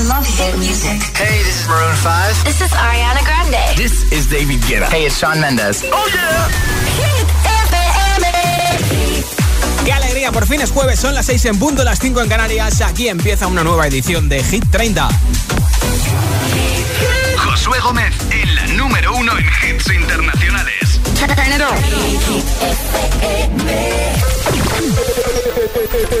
[0.00, 0.96] I love hit music.
[1.14, 2.44] Hey, this is Maroon 5.
[2.44, 3.76] This is Ariana Grande.
[3.76, 4.88] This is David Guetta.
[4.88, 5.84] Hey, it's Shawn Mendes.
[5.92, 6.48] Oh yeah.
[6.96, 7.28] Hit
[7.68, 8.24] FM.
[9.84, 10.32] ¡Qué alegría!
[10.32, 12.80] Por fin es jueves, son las 6 en punto, las 5 en Canarias.
[12.80, 15.06] Aquí empieza una nueva edición de Hit 30.
[17.36, 20.98] Josué Gómez en la número uno en hits internacionales.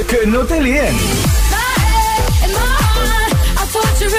[0.06, 0.94] Que no te líen.
[4.02, 4.16] Este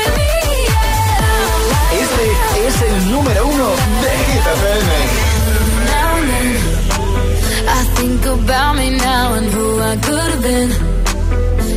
[2.67, 3.69] es el número uno
[4.01, 4.91] de Hit FM.
[7.67, 10.71] I think about me now and who I could have been.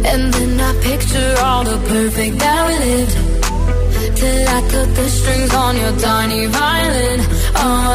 [0.04, 3.16] And then I picture all the perfect that we lived.
[4.16, 7.20] Till I cut the strings on your tiny violin.
[7.56, 7.94] Oh,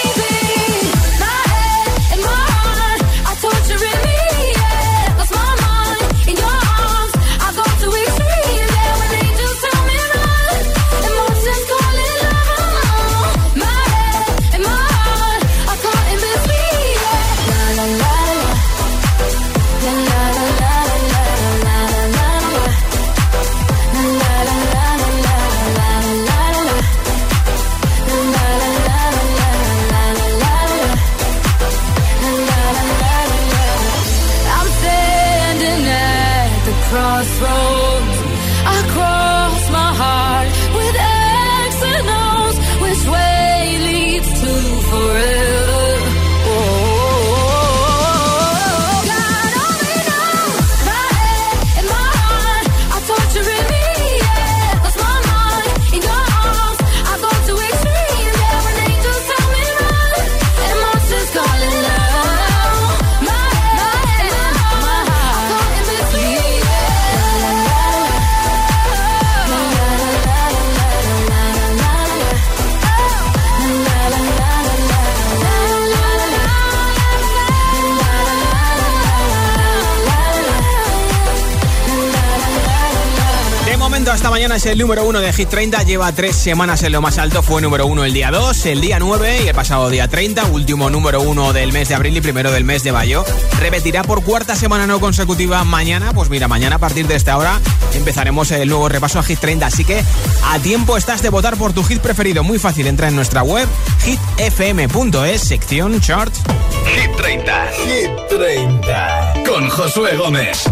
[84.61, 87.61] Es el número uno de Hit 30, lleva tres semanas en lo más alto, fue
[87.61, 91.21] número uno el día 2, el día 9 y el pasado día 30, último número
[91.21, 93.23] uno del mes de abril y primero del mes de mayo.
[93.59, 97.59] Repetirá por cuarta semana no consecutiva mañana, pues mira, mañana a partir de esta hora
[97.93, 100.03] empezaremos el nuevo repaso a Hit 30, así que
[100.45, 103.67] a tiempo estás de votar por tu hit preferido, muy fácil, entra en nuestra web
[104.03, 106.41] hitfm.es, sección charts.
[106.85, 109.33] Hit 30 Hit 30.
[109.45, 110.69] con Josué Gómez.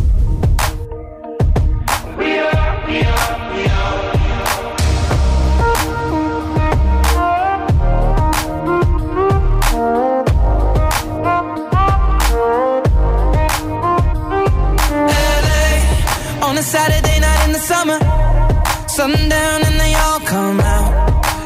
[19.00, 20.92] Sundown and they all come out.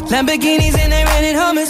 [0.09, 1.69] Lamborghinis and they're rented hummus.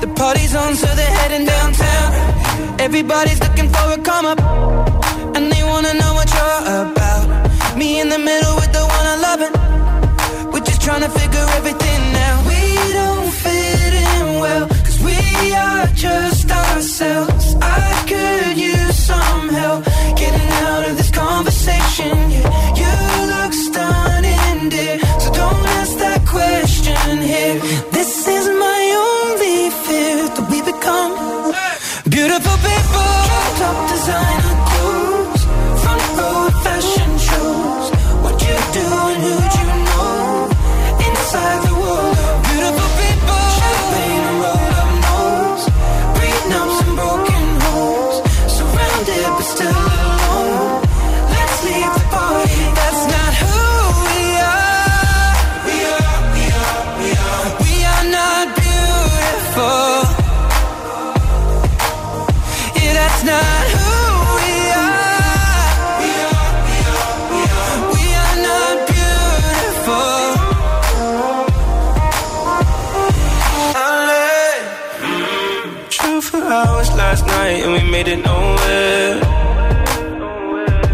[0.00, 2.80] The party's on, so they're heading downtown.
[2.80, 4.40] Everybody's looking for a come up,
[5.36, 7.76] and they wanna know what you're about.
[7.76, 8.53] Me in the middle
[78.14, 79.20] it nowhere.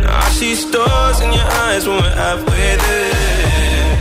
[0.03, 3.97] Now I see stars in your eyes when we're halfway there.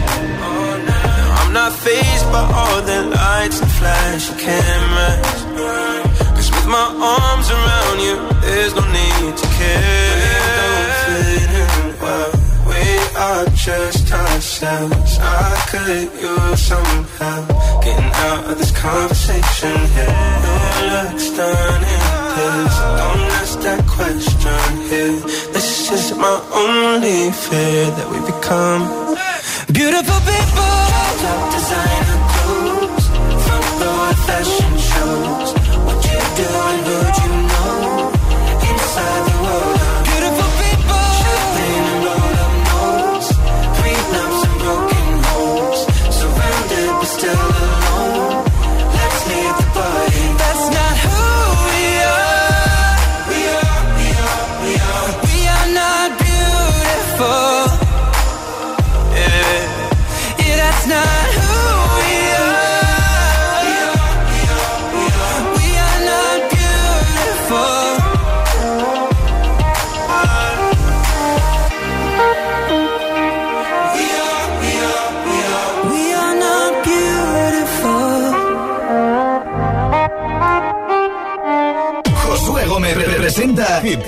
[0.89, 5.39] Now I'm not phased by all the lights and flashy cameras.
[6.35, 6.87] Cause with my
[7.17, 10.15] arms around you, there's no need to care.
[10.19, 12.31] We Don't fit in well.
[12.69, 12.83] We
[13.25, 15.11] are just ourselves.
[15.19, 17.47] I could use some help
[17.83, 20.15] getting out of this conversation here.
[20.79, 22.03] Your looks stunning,
[22.39, 25.19] please don't ask that question here.
[25.55, 28.81] This is my only fear that we become
[29.79, 30.73] beautiful people.
[31.23, 33.05] Top designer clothes,
[33.45, 34.18] front row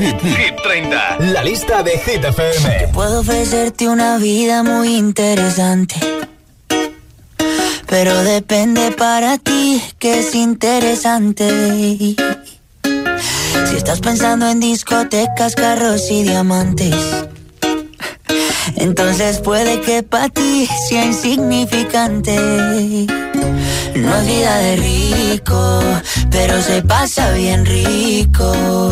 [0.01, 1.18] Hit, Hit, Hit, Hit 30.
[1.31, 2.88] la lista de Hit FM.
[2.92, 5.95] Puedo ofrecerte una vida muy interesante.
[7.86, 12.15] Pero depende para ti que es interesante.
[13.68, 16.95] Si estás pensando en discotecas, carros y diamantes.
[18.77, 22.36] Entonces puede que para ti sea insignificante.
[23.95, 25.83] No es vida de rico,
[26.31, 28.92] pero se pasa bien rico.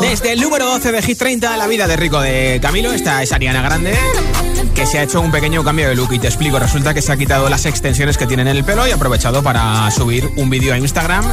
[0.00, 3.32] Desde el número 12 de Hit 30, La vida de rico de Camilo, esta es
[3.32, 3.94] Ariana Grande.
[4.74, 6.58] que se ha hecho un pequeño cambio de look y te explico.
[6.58, 9.42] Resulta que se ha quitado las extensiones que tiene en el pelo y ha aprovechado
[9.42, 11.24] para subir un vídeo a Instagram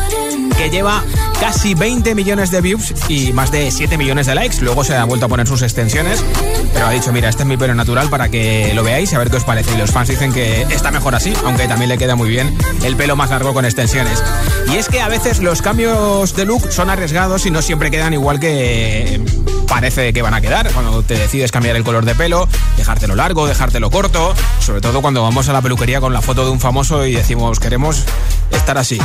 [0.58, 1.04] que lleva
[1.40, 4.58] casi 20 millones de views y más de 7 millones de likes.
[4.62, 6.24] Luego se ha vuelto a poner sus extensiones,
[6.74, 9.20] pero ha dicho, mira, este es mi pelo natural para que lo veáis y a
[9.20, 9.74] ver qué os parece.
[9.74, 12.96] Y los fans dicen que está mejor así, aunque también le queda muy bien el
[12.96, 14.24] pelo más largo con extensiones.
[14.72, 18.14] Y es que a veces los cambios de look son arriesgados y no siempre quedan
[18.14, 19.22] igual que
[19.68, 20.72] parece que van a quedar.
[20.72, 25.24] Cuando te decides cambiar el color de pelo, dejártelo largo, dejártelo corto, sobre todo cuando
[25.24, 28.04] vamos a la peluquería con la foto de un famoso y decimos queremos
[28.52, 29.00] estar así.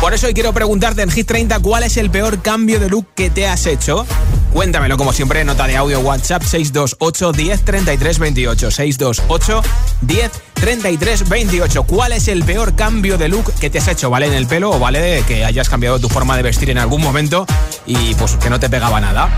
[0.00, 3.06] Por eso hoy quiero preguntarte en Hit 30 cuál es el peor cambio de look
[3.14, 4.06] que te has hecho.
[4.52, 8.70] Cuéntamelo como siempre, nota de audio WhatsApp 628 10 33 28.
[8.70, 9.62] 628
[10.02, 11.82] 10 33 28.
[11.84, 14.10] ¿Cuál es el peor cambio de look que te has hecho?
[14.10, 17.00] ¿Vale en el pelo o vale que hayas cambiado tu forma de vestir en algún
[17.00, 17.46] momento
[17.86, 19.30] y pues que no te pegaba nada?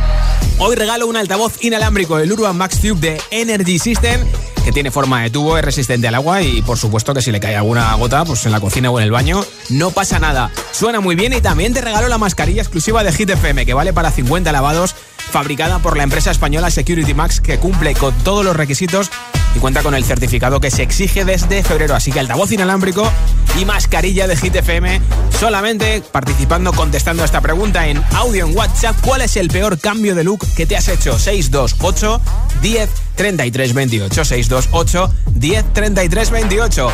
[0.58, 4.20] Hoy regalo un altavoz inalámbrico, el Urban Max Tube de Energy System
[4.64, 7.38] que tiene forma de tubo, es resistente al agua y por supuesto que si le
[7.38, 10.50] cae alguna gota pues en la cocina o en el baño, no pasa nada.
[10.72, 13.92] Suena muy bien y también te regalo la mascarilla exclusiva de Hit FM que vale
[13.92, 18.56] para 50 lavados, fabricada por la empresa española Security Max que cumple con todos los
[18.56, 19.10] requisitos
[19.54, 21.94] y cuenta con el certificado que se exige desde febrero.
[21.94, 23.10] Así que altavoz inalámbrico
[23.58, 25.00] y mascarilla de Hit FM
[25.38, 28.96] solamente participando, contestando a esta pregunta en audio en WhatsApp.
[29.02, 31.18] ¿Cuál es el peor cambio de look que te has hecho?
[31.18, 32.20] 628
[32.62, 36.92] 10 33 28 628 10 33 28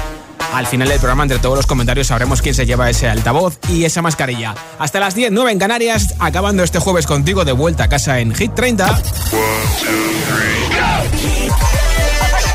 [0.55, 3.85] al final del programa, entre todos los comentarios, sabremos quién se lleva ese altavoz y
[3.85, 4.55] esa mascarilla.
[4.79, 8.35] Hasta las 10, 9 en Canarias, acabando este jueves contigo de vuelta a casa en
[8.35, 9.01] Hit 30.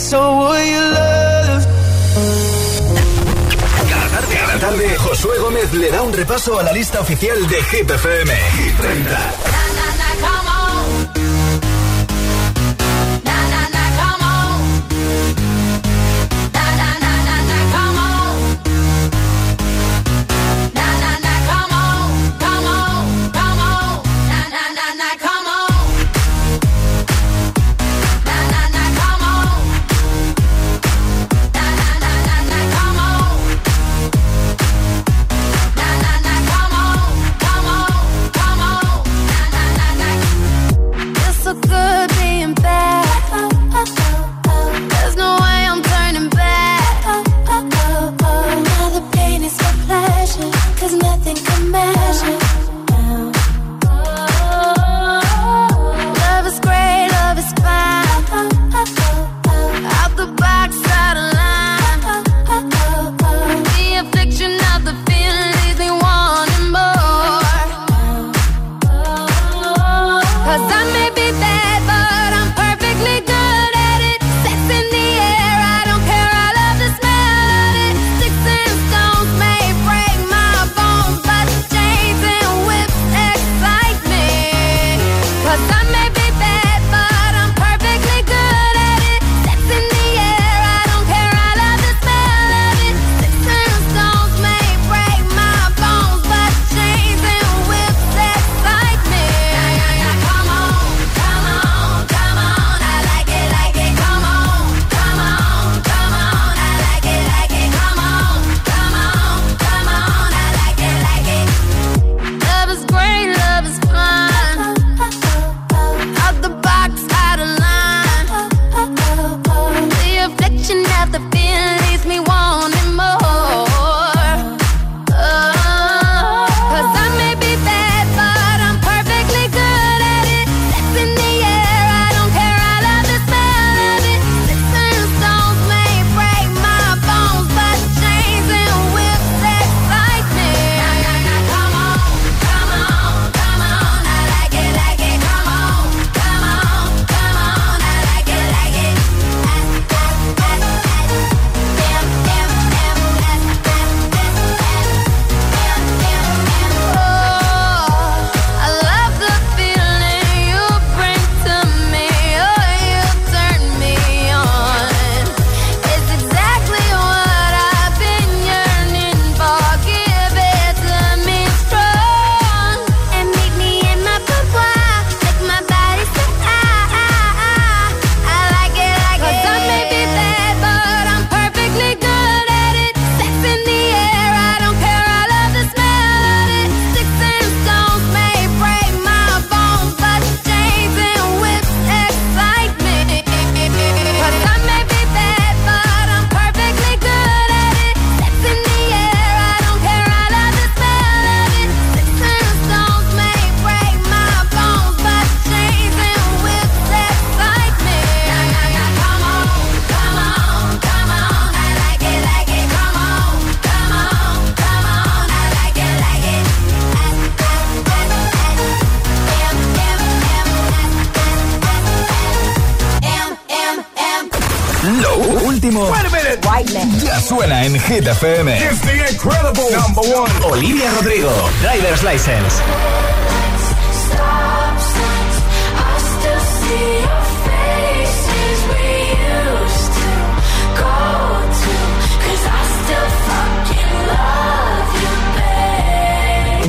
[0.00, 1.66] Being someone you love.
[4.30, 8.32] Cada tarde, Josué Gómez le da un repaso a la lista oficial de Hit FM.
[8.56, 9.59] Hit 30.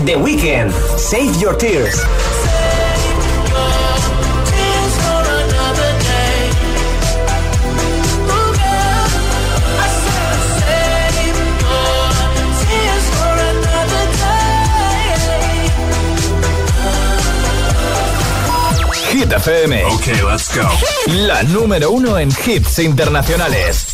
[0.05, 2.01] The Weeknd, Save Your Tears.
[19.11, 19.83] Hit FM.
[19.97, 20.67] Okay, let's go.
[21.07, 23.93] La número uno en hits internacionales.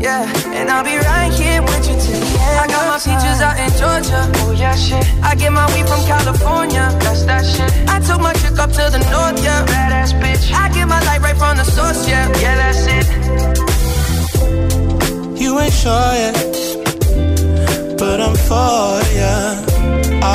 [0.00, 0.24] Yeah,
[0.56, 2.58] and I'll be right here with you till the end.
[2.58, 4.32] I got my peaches out in Georgia.
[4.40, 5.04] Oh yeah, shit.
[5.22, 6.88] I get my weed from California.
[7.00, 7.70] That's that shit.
[7.86, 9.66] I took my chick up to the north, yeah.
[9.66, 10.52] Badass bitch.
[10.54, 12.28] I get my light right from the source, yeah.
[12.40, 13.06] Yeah, that's it.
[15.38, 16.34] You ain't sure yet,
[17.98, 19.69] but I'm for ya.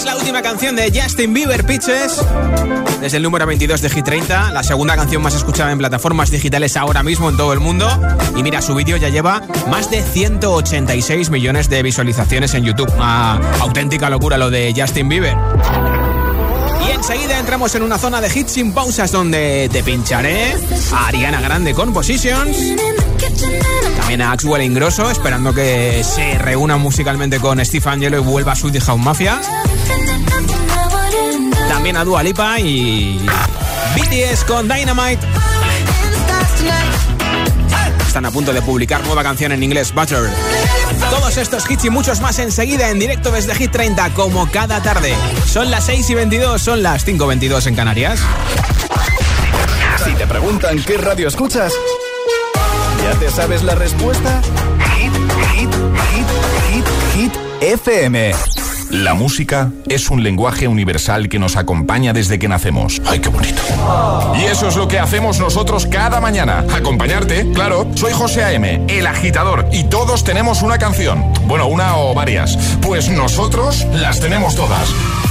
[0.00, 2.24] Es la última canción de Justin Bieber, Pitches.
[3.02, 6.74] Desde el número 22 de Hit 30, la segunda canción más escuchada en plataformas digitales
[6.78, 7.86] ahora mismo en todo el mundo.
[8.34, 12.90] Y mira, su vídeo ya lleva más de 186 millones de visualizaciones en YouTube.
[13.60, 15.36] Auténtica locura lo de Justin Bieber.
[16.88, 20.56] Y enseguida entramos en una zona de hits sin pausas donde te pincharé
[20.94, 22.56] a Ariana Grande con Positions.
[23.96, 28.56] También a Axwell Ingrosso, esperando que se reúna musicalmente con Steve Angelo y vuelva a
[28.56, 29.40] Sweet House Mafia.
[31.68, 33.20] También a Dua Lipa y
[33.96, 35.26] BTS con Dynamite.
[38.06, 40.28] Están a punto de publicar nueva canción en inglés, Butter.
[41.10, 45.14] Todos estos hits y muchos más enseguida en directo desde Hit 30, como cada tarde.
[45.46, 48.20] Son las 6 y 22, son las 5 y 22 en Canarias.
[50.04, 51.72] Si te preguntan qué radio escuchas,
[53.12, 54.40] ¿ya te sabes la respuesta?
[54.96, 55.12] Hit,
[55.52, 55.70] hit,
[56.12, 56.26] hit,
[56.68, 58.32] hit, hit, FM.
[58.90, 63.00] La música es un lenguaje universal que nos acompaña desde que nacemos.
[63.06, 63.62] ¡Ay, qué bonito!
[64.36, 66.64] Y eso es lo que hacemos nosotros cada mañana.
[66.72, 67.88] Acompañarte, claro.
[67.94, 71.32] Soy José A.M., el agitador, y todos tenemos una canción.
[71.46, 72.56] Bueno, una o varias.
[72.80, 74.88] Pues nosotros las tenemos todas.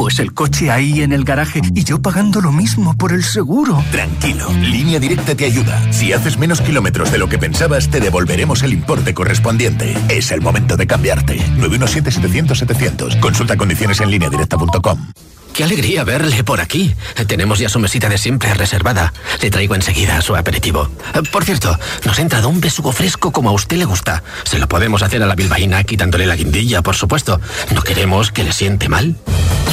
[0.00, 3.84] Pues el coche ahí en el garaje y yo pagando lo mismo por el seguro.
[3.92, 5.92] Tranquilo, Línea Directa te ayuda.
[5.92, 9.94] Si haces menos kilómetros de lo que pensabas, te devolveremos el importe correspondiente.
[10.08, 11.36] Es el momento de cambiarte.
[11.58, 13.20] 917-700-700.
[13.20, 15.06] Consulta condiciones en lineadirecta.com.
[15.52, 16.94] Qué alegría verle por aquí.
[17.26, 19.12] Tenemos ya su mesita de siempre reservada.
[19.40, 20.88] Le traigo enseguida su aperitivo.
[21.32, 24.22] Por cierto, nos ha entrado un besugo fresco como a usted le gusta.
[24.44, 27.40] Se lo podemos hacer a la bilbaína quitándole la guindilla, por supuesto.
[27.74, 29.16] No queremos que le siente mal.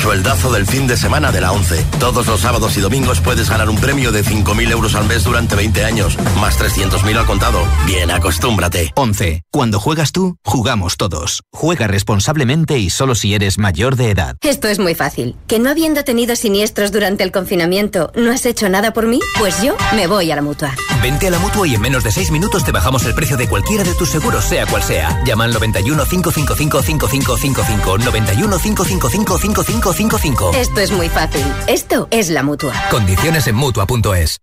[0.02, 1.84] Sueldazo del fin de semana de la 11.
[2.00, 5.56] Todos los sábados y domingos puedes ganar un premio de 5.000 euros al mes durante
[5.56, 7.66] 20 años, más 300.000 al contado.
[7.86, 8.94] Bien, acostúmbrate.
[8.96, 9.42] 11.
[9.52, 11.42] Cuando juegas tú, jugamos todos.
[11.52, 14.38] Juega responsablemente y solo si eres mayor de edad.
[14.42, 15.36] Esto es muy fácil.
[15.48, 19.20] ¿Que no habiendo tenido siniestros durante el confinamiento, no has hecho nada por mí?
[19.38, 20.74] Pues yo me voy a la mutua.
[21.02, 23.48] Vente a la mutua y en menos de 6 minutos te bajamos el precio de
[23.48, 25.24] cualquiera de tus seguros, sea cual sea.
[25.26, 30.52] Llama al 91 555 5555 91 555 5555.
[30.56, 31.44] Esto es muy fácil.
[31.68, 32.74] Esto es la mutua.
[32.90, 34.38] Condiciones en mutua.es.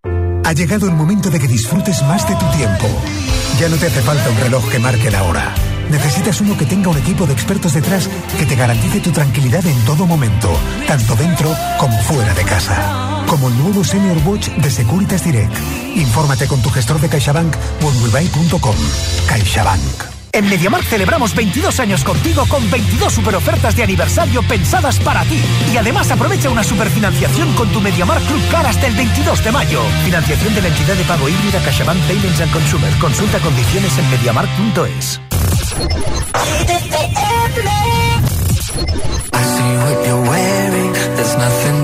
[0.44, 2.86] Ha llegado el momento de que disfrutes más de tu tiempo.
[3.58, 5.54] Ya no te hace falta un reloj que marque la hora.
[5.94, 9.78] Necesitas uno que tenga un equipo de expertos detrás que te garantice tu tranquilidad en
[9.84, 10.50] todo momento,
[10.88, 13.22] tanto dentro como fuera de casa.
[13.28, 15.56] Como el nuevo Senior Watch de Securitas Direct.
[15.94, 17.54] Infórmate con tu gestor de CaixaBank
[17.84, 18.74] o en.
[19.28, 20.14] CaixaBank.
[20.32, 25.40] En MediaMarkt celebramos 22 años contigo con 22 super ofertas de aniversario pensadas para ti.
[25.72, 29.80] Y además aprovecha una superfinanciación con tu MediaMarkt Club Car hasta el 22 de mayo.
[30.04, 32.92] Financiación de la entidad de pago híbrida CaixaBank Payments and Consumer.
[32.98, 35.23] Consulta condiciones en mediamarkt.es.
[39.32, 41.83] I see what you're wearing, there's nothing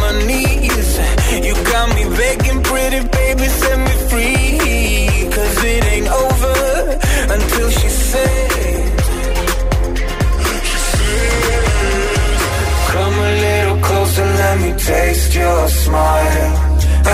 [14.91, 16.53] taste your smile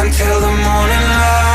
[0.02, 1.47] until the morning light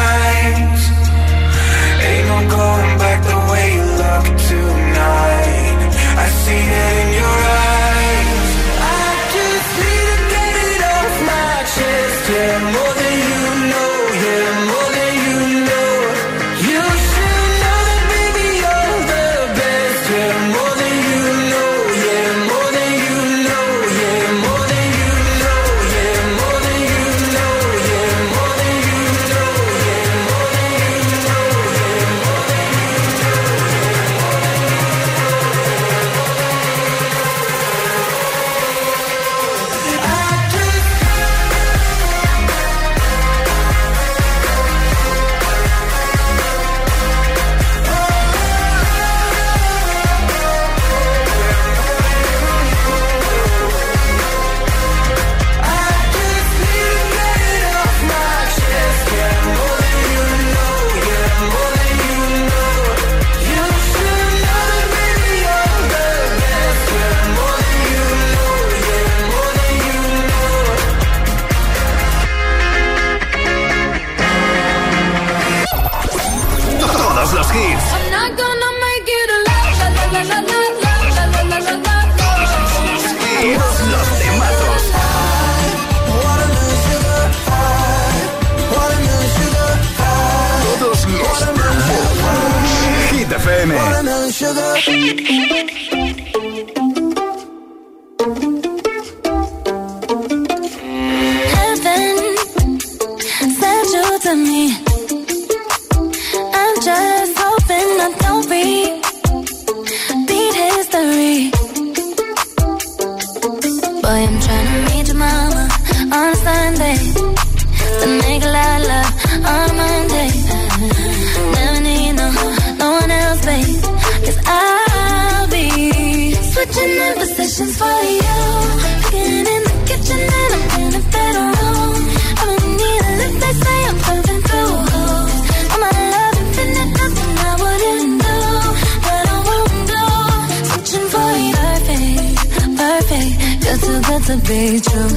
[144.52, 145.12] be true.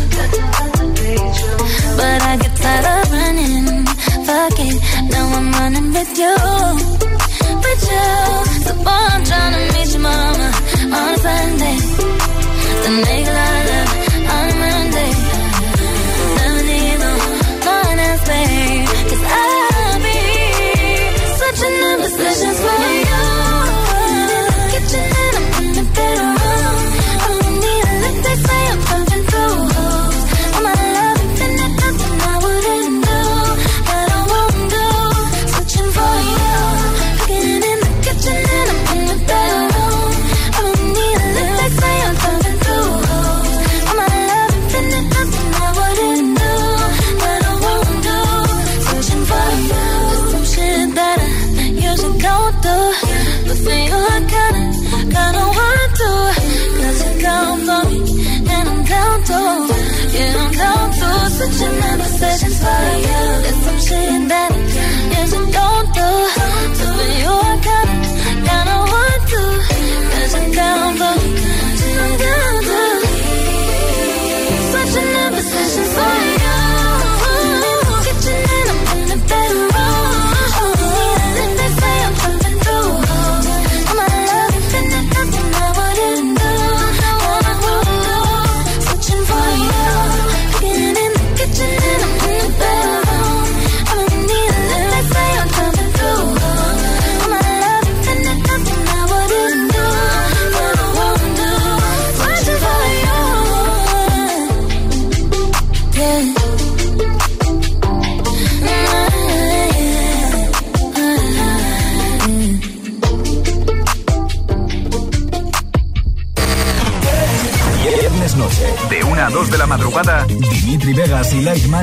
[2.00, 3.68] But I get tired of running.
[4.28, 4.76] Fuck it,
[5.12, 6.36] now I'm running with you.
[7.66, 8.08] With you.
[8.66, 10.50] So boy, I'm trying to meet your mama
[10.98, 11.78] on a Sunday.
[12.84, 13.92] The nigga I love
[14.36, 15.14] on a Monday.
[16.38, 17.14] Never need no
[17.72, 18.88] one else, babe.
[19.10, 20.20] Cause I'll be
[21.42, 22.95] such an imposition's way.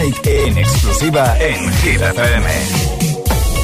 [0.02, 2.46] Mike en exclusiva en Hit FM.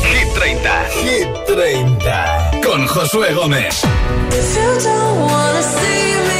[0.04, 0.84] Hit 30.
[1.02, 2.50] Hit 30.
[2.62, 3.82] Con Josué Gómez.
[4.30, 6.37] If you don't wanna see me,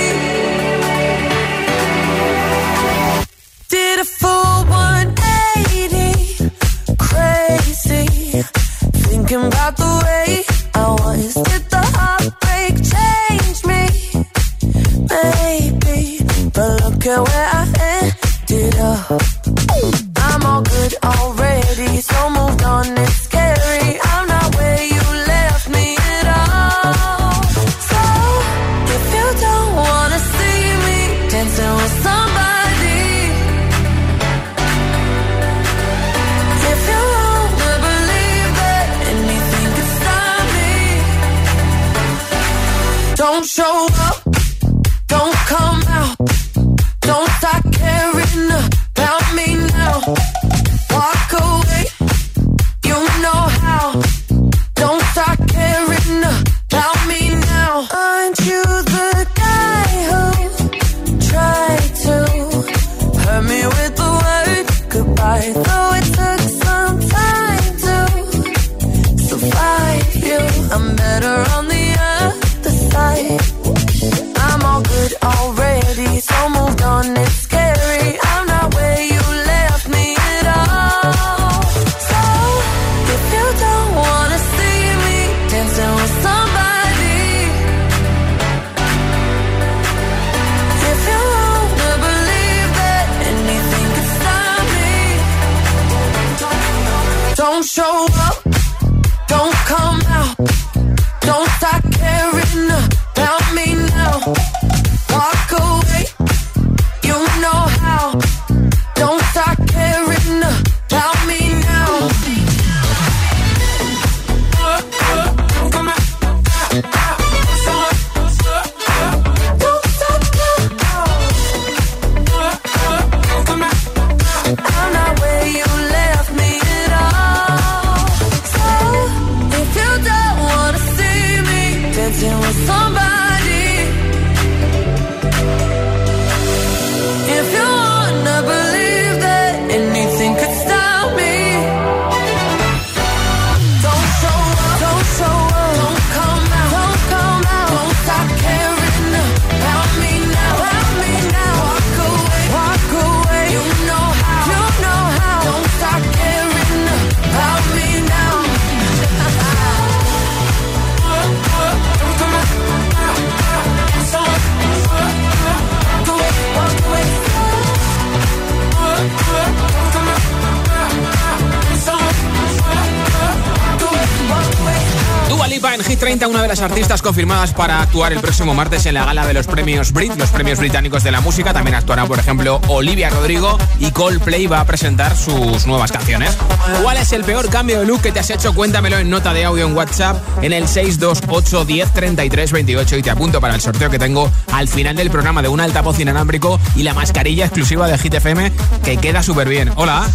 [175.59, 179.05] En Hit 30, una de las artistas confirmadas para actuar el próximo martes en la
[179.05, 181.53] gala de los premios Brit, los premios británicos de la música.
[181.53, 186.39] También actuarán, por ejemplo, Olivia Rodrigo y Coldplay va a presentar sus nuevas canciones.
[186.81, 188.55] ¿Cuál es el peor cambio de look que te has hecho?
[188.55, 193.11] Cuéntamelo en nota de audio en WhatsApp en el 628 10 33 28 y te
[193.11, 196.85] apunto para el sorteo que tengo al final del programa de un altavoz inalámbrico y
[196.85, 198.53] la mascarilla exclusiva de Hit FM
[198.85, 199.73] que queda súper bien.
[199.75, 200.09] Hola.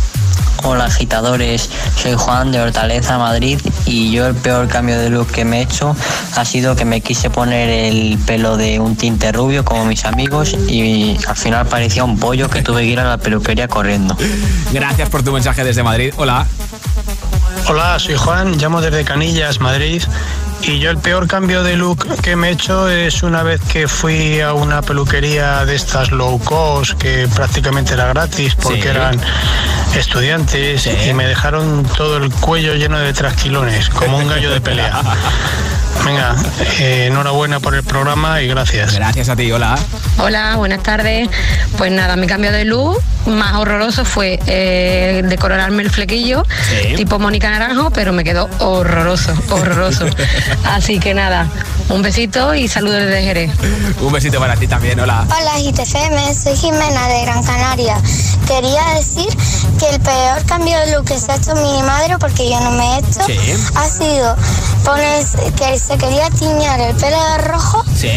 [0.61, 1.69] Hola agitadores,
[2.01, 5.61] soy Juan de Hortaleza, Madrid y yo el peor cambio de look que me he
[5.63, 5.95] hecho
[6.35, 10.55] ha sido que me quise poner el pelo de un tinte rubio como mis amigos
[10.67, 14.15] y al final parecía un pollo que tuve que ir a la peluquería corriendo.
[14.71, 16.13] Gracias por tu mensaje desde Madrid.
[16.17, 16.45] Hola.
[17.67, 20.03] Hola, soy Juan, llamo desde Canillas, Madrid.
[20.65, 23.87] Y yo el peor cambio de look que me he hecho es una vez que
[23.87, 28.87] fui a una peluquería de estas low cost, que prácticamente era gratis porque Sí.
[28.87, 29.19] eran
[29.95, 35.01] estudiantes y me dejaron todo el cuello lleno de trasquilones, como un gallo de pelea.
[36.05, 36.35] Venga,
[36.79, 38.95] eh, enhorabuena por el programa y gracias.
[38.95, 39.77] Gracias a ti, hola.
[40.17, 41.29] Hola, buenas tardes.
[41.77, 46.95] Pues nada, mi cambio de luz más horroroso fue eh, decolorarme el flequillo, Sí.
[46.95, 50.05] tipo Mónica Naranjo, pero me quedó horroroso, horroroso.
[50.65, 51.47] Así que nada,
[51.89, 53.51] un besito y saludos desde Jerez.
[54.01, 55.25] Un besito para ti también, hola.
[55.27, 57.97] Hola GTFM, soy Jimena de Gran Canaria.
[58.47, 59.27] Quería decir
[59.79, 62.71] que el peor cambio de look que se ha hecho mi madre, porque yo no
[62.71, 63.37] me he hecho, Sí.
[63.75, 64.35] ha sido
[64.83, 65.23] poner
[65.55, 68.11] que se quería tiñar el pelo de rojo Sí.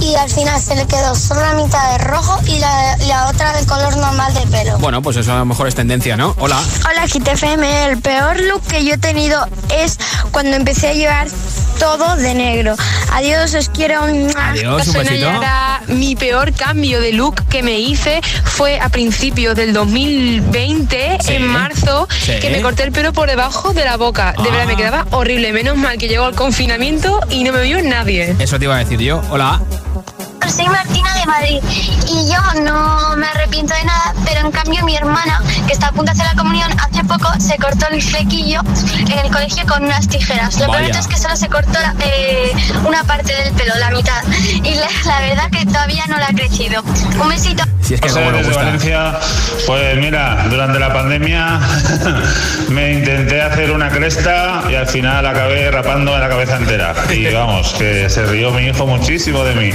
[0.00, 3.52] Y al final se le quedó solo la mitad de rojo y la, la otra
[3.58, 4.78] de color normal de pelo.
[4.78, 6.34] Bueno, pues eso a lo mejor es tendencia, ¿no?
[6.38, 6.60] Hola.
[6.88, 9.46] Hola GTFM, el peor look que yo he tenido
[9.76, 9.98] es
[10.30, 11.28] cuando empecé a llevar
[11.78, 12.74] todo de negro.
[13.12, 14.02] Adiós, os quiero.
[14.02, 15.30] Adiós, un besito.
[15.88, 21.34] Mi peor cambio de look que me hice fue a principios del 2020, Sí.
[21.34, 22.32] en marzo, Sí.
[22.40, 24.32] que me corté el pelo por debajo de la boca.
[24.32, 24.52] De Ah.
[24.52, 25.52] verdad, me quedaba horrible.
[25.52, 28.34] Menos mal que llegó el confinamiento y no me vio nadie.
[28.38, 29.22] Eso te iba a decir yo.
[29.30, 29.60] Hola.
[30.48, 31.60] Soy Martina de Madrid
[32.08, 35.92] y yo no me arrepiento de nada, pero en cambio mi hermana, que está a
[35.92, 38.60] punto de hacer la comunión, hace poco se cortó el flequillo
[39.06, 40.58] en el colegio con unas tijeras.
[40.58, 40.86] Lo Vaya.
[40.86, 42.52] peor es que solo se cortó la- eh,
[42.86, 44.22] una parte del pelo, la mitad.
[44.64, 46.82] Y la, la verdad que todavía no la ha crecido.
[46.82, 47.62] Un besito.
[47.82, 48.52] Si es que José, desde.
[48.54, 49.18] Valencia,
[49.66, 51.58] pues mira, durante la pandemia
[52.68, 56.94] me intenté hacer una cresta y al final acabé rapando la cabeza entera.
[57.10, 59.70] Y vamos, que se rió mi hijo muchísimo de mí.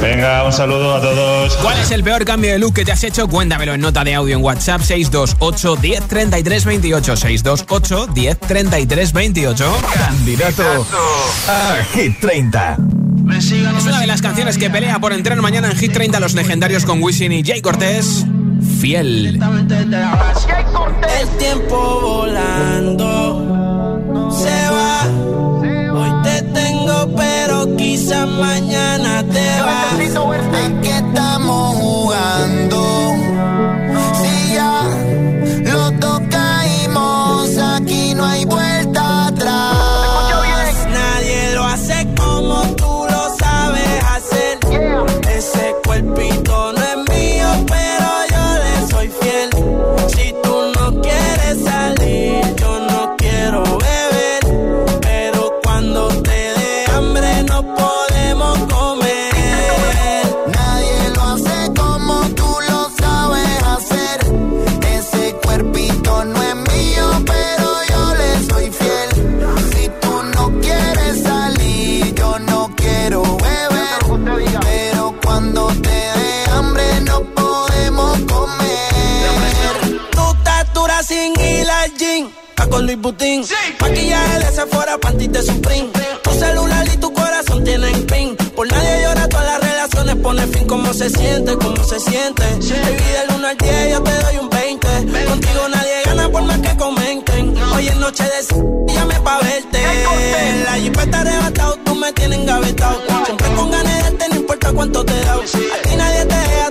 [0.00, 1.56] Venga, un saludo a todos.
[1.56, 3.28] ¿Cuál es el peor cambio de look que te has hecho?
[3.28, 9.76] Cuéntamelo en nota de audio en WhatsApp 628 10 33 28 628 10 33 28.
[9.94, 10.86] Candidato
[11.48, 12.78] a Hit 30.
[13.36, 13.52] Es
[13.84, 17.02] una de las canciones que pelea por entrar mañana en Hit 30 los legendarios con
[17.02, 18.24] Wisin y Jay Cortés.
[18.80, 19.38] Fiel.
[21.20, 23.50] El tiempo volando
[24.30, 24.89] se va.
[27.16, 29.94] Pero quizás mañana te vas.
[29.94, 32.99] ¿A qué estamos jugando?
[82.70, 83.44] Con Luis Butín.
[83.80, 85.90] Maquillaje de Sephora, panty de Supreme.
[86.22, 88.36] Tu celular y tu corazón tienen pin.
[88.54, 90.66] Por nadie llora, todas las relaciones pone fin.
[90.66, 91.56] ¿Cómo se siente?
[91.56, 92.42] ¿Cómo se siente?
[92.42, 94.88] Baby, del 1 al 10 yo te doy un 20.
[95.26, 97.56] Contigo nadie gana por más que comenten.
[97.74, 99.80] Hoy es noche de llame pa' verte.
[100.64, 103.00] La jipeta arrebatado, tú me tienes engavetado.
[103.24, 105.34] Siempre con ganas de darte, no importa cuánto te da.
[105.34, 106.70] A ti nadie te deja,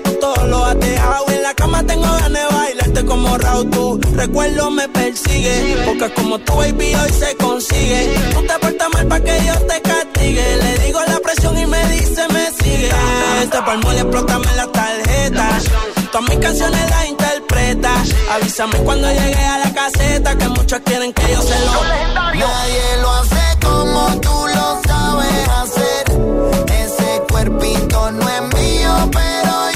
[3.23, 3.39] como.
[3.69, 5.77] Tu recuerdo me persigue.
[5.85, 8.13] Porque como tu baby hoy se consigue.
[8.33, 10.57] Tú te portas mal pa' que yo te castigue.
[10.57, 12.89] Le digo la presión y me dice me sigue.
[13.41, 15.59] Este palmo le explótame la tarjeta.
[16.11, 17.91] Todas mis canciones las interpreta.
[18.33, 20.37] Avísame cuando llegue a la caseta.
[20.37, 21.83] Que muchos quieren que yo se lo.
[22.33, 26.03] Nadie lo hace como tú lo sabes hacer.
[26.83, 29.68] Ese cuerpito no es mío, pero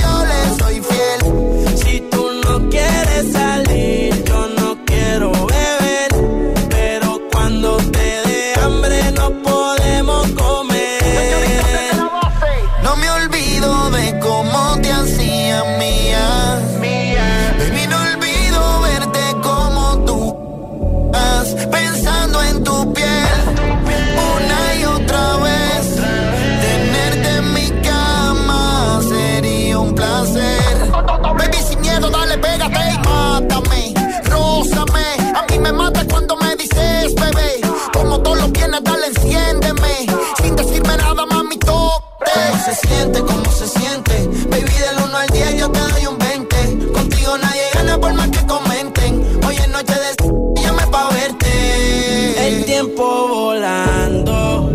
[38.84, 40.06] dale, enciéndeme.
[40.42, 42.32] Sin decirme nada, mami, tope.
[42.50, 43.20] ¿Cómo se siente?
[43.22, 44.14] ¿Cómo se siente?
[44.50, 46.92] Baby, del 1 al 10 yo te doy un 20.
[46.94, 49.40] Contigo nadie gana por más que comenten.
[49.46, 52.48] Hoy es noche de llame pa' verte.
[52.48, 54.70] El tiempo volando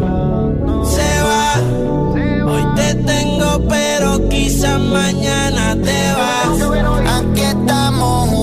[0.84, 2.52] se va.
[2.52, 6.60] Hoy te tengo, pero quizás mañana te vas.
[7.18, 8.37] Aquí estamos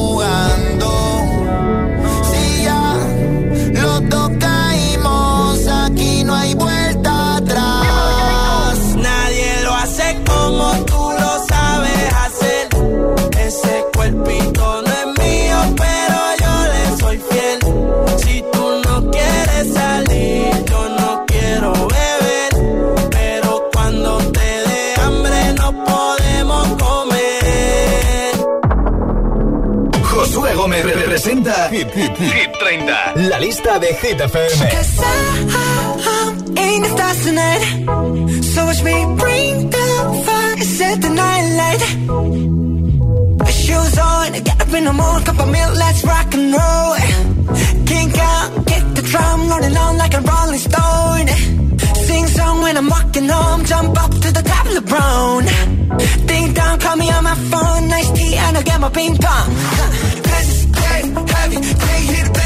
[31.75, 34.69] Hit, Hit, Hit 30, la lista de Hit FM.
[34.71, 35.07] Cause I,
[36.15, 37.63] I'm in the stars tonight.
[38.43, 39.87] So watch me bring the
[40.25, 41.83] fire, set the night light.
[43.51, 46.95] Shoes on, get up in the morning, cup of milk, let's rock and roll.
[47.85, 51.27] Kink out, kick the drum, rolling on like a rolling stone.
[52.07, 55.43] Sing song when I'm walking home, jump up to the top of the brown.
[56.25, 59.49] Ding dong, call me on my phone, nice tea, and I'll get my ping pong.
[60.14, 60.14] Get
[61.45, 62.44] heavy, can't the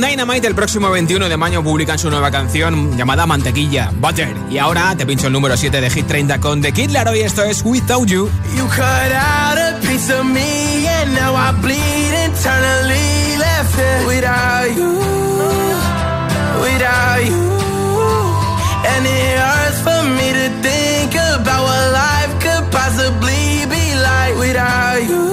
[0.00, 4.34] Dynamite el próximo 21 de mayo publican su nueva canción llamada Mantequilla, Butter.
[4.50, 7.20] Y ahora te pincho el número 7 de Hit 30 con The Kid Laroi.
[7.20, 8.30] Esto es Without You.
[8.56, 14.76] You cut out a piece of me and now I bleed internally left it without
[14.76, 14.98] you,
[16.60, 17.50] without you.
[18.92, 25.02] And it hurts for me to think about what life could possibly be like without
[25.08, 25.32] you,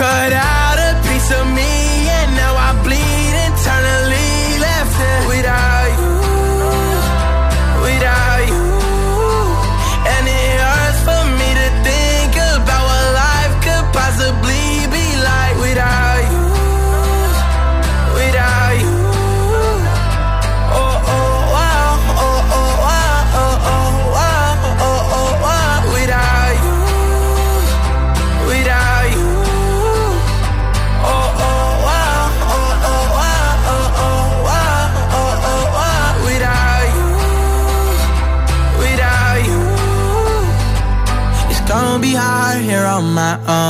[0.00, 0.59] Cut out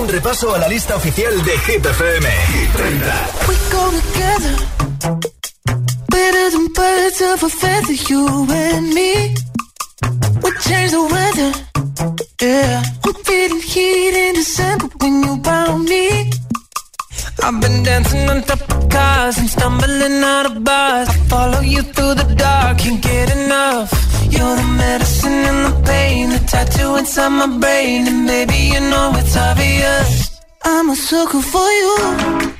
[0.00, 2.26] un repaso a la lista oficial de Hit FM.
[3.48, 4.54] We go together.
[6.08, 9.34] Better than birds of a feather, you and me.
[10.42, 11.52] We change the weather.
[12.40, 13.99] Yeah, we're feeling heat.
[27.38, 30.40] my brain And maybe you know it's obvious.
[30.64, 32.50] I'm a sucker for you.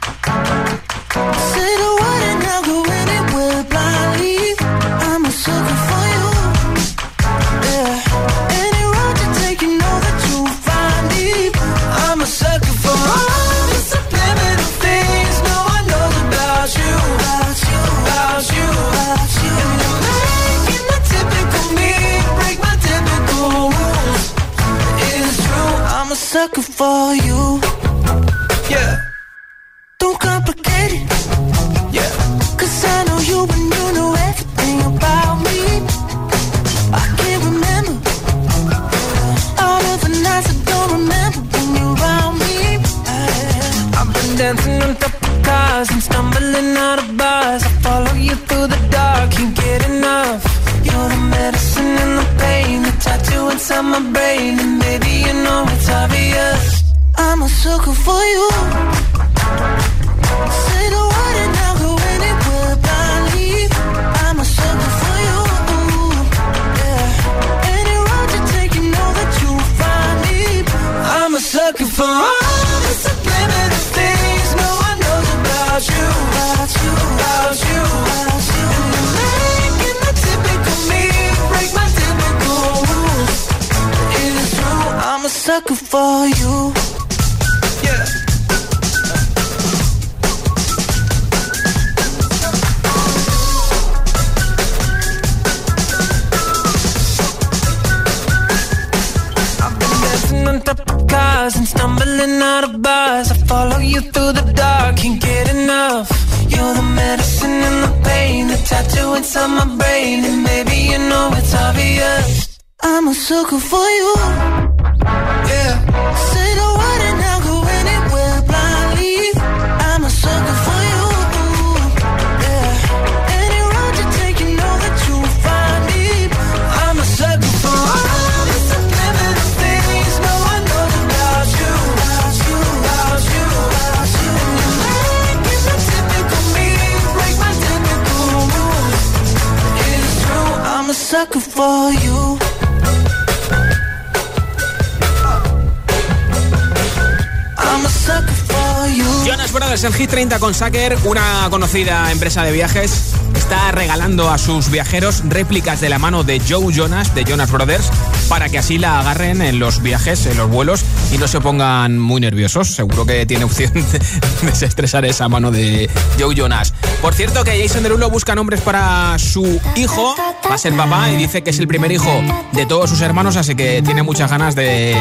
[149.80, 153.14] Pues el Hit 30 con Sacker, una conocida empresa de viajes.
[153.34, 157.90] Está regalando a sus viajeros réplicas de la mano de Joe Jonas, de Jonas Brothers,
[158.28, 161.98] para que así la agarren en los viajes, en los vuelos y no se pongan
[161.98, 162.68] muy nerviosos.
[162.68, 164.02] Seguro que tiene opción de
[164.42, 166.74] desestresar esa mano de Joe Jonas.
[167.00, 170.14] Por cierto, que Jason Derulo busca nombres para su hijo.
[170.46, 172.12] Va a ser papá y dice que es el primer hijo
[172.52, 174.94] de todos sus hermanos, así que tiene muchas ganas de,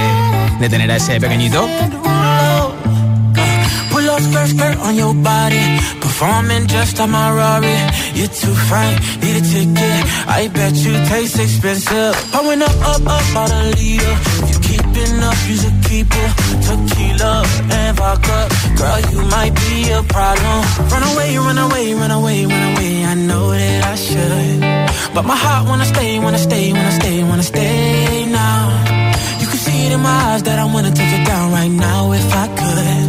[0.58, 1.68] de tener a ese pequeñito.
[4.40, 5.64] Skirt, skirt on your body.
[6.02, 7.78] Performing just like my Rari.
[8.14, 10.02] You're too fine, need a ticket.
[10.28, 12.14] I bet you taste expensive.
[12.34, 14.16] I went up, up, up, out a leader.
[14.50, 16.32] You keeping up, you should keep it.
[16.66, 18.40] Tequila and vodka.
[18.78, 20.60] Girl, you might be a problem.
[20.92, 23.06] Run away, run away, run away, run away.
[23.06, 24.60] I know that I should.
[25.14, 28.62] But my heart wanna stay, wanna stay, wanna stay, wanna stay now.
[29.42, 32.12] You can see it in my eyes that I wanna take it down right now
[32.12, 33.09] if I could.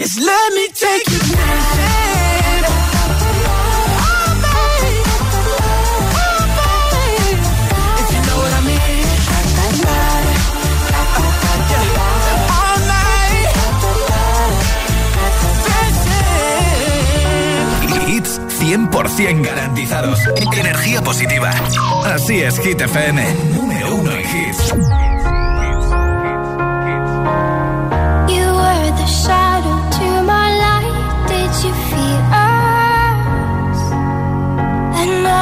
[0.00, 2.64] is let me take you dancing.
[3.96, 5.06] Oh, babe.
[6.18, 6.42] Oh,
[6.92, 7.40] babe.
[8.00, 9.04] If you know what I mean.
[12.58, 13.52] All night.
[18.08, 20.18] Hits 100% garantizados.
[20.56, 21.50] Energía positiva.
[22.04, 23.24] Así es, Hit FM.
[23.54, 25.13] Número uno en hits.